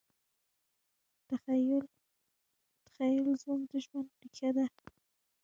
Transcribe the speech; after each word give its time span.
تخیل 2.95 3.29
زموږ 3.41 3.61
د 3.71 3.73
ژوند 3.85 4.07
ریښه 4.21 4.49
ده. 4.55 4.65